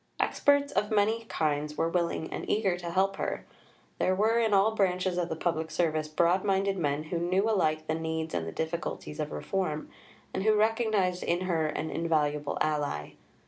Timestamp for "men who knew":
6.75-7.47